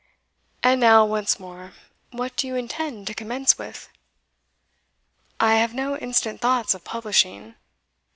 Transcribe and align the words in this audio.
And 0.63 0.81
now, 0.81 1.05
once 1.05 1.39
more, 1.39 1.73
what 2.09 2.35
do 2.35 2.47
you 2.47 2.55
intend 2.55 3.05
to 3.05 3.13
commence 3.13 3.59
with?" 3.59 3.87
"I 5.39 5.57
have 5.57 5.75
no 5.75 5.95
instant 5.95 6.41
thoughts 6.41 6.73
of 6.73 6.83
publishing." 6.83 7.53